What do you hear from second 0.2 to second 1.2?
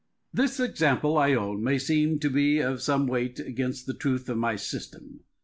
Machiavel. This example,